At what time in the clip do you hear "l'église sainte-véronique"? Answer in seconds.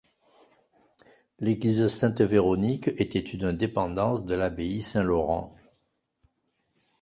1.37-2.87